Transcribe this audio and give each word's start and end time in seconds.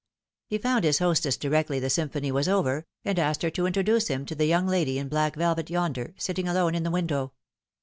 He 0.47 0.57
found 0.57 0.83
his 0.83 0.97
hostess 0.97 1.37
directly 1.37 1.79
the 1.79 1.91
symphony 1.91 2.31
was 2.31 2.49
over, 2.49 2.87
and 3.05 3.19
asked 3.19 3.43
her 3.43 3.51
to 3.51 3.67
introduce 3.67 4.07
him 4.07 4.25
to 4.25 4.33
the 4.33 4.47
young 4.47 4.65
lady 4.65 4.97
in 4.97 5.09
black 5.09 5.35
velvet 5.35 5.69
yonder, 5.69 6.15
sitting 6.17 6.47
alone 6.47 6.73
in 6.73 6.81
the 6.81 6.89
window. 6.89 7.33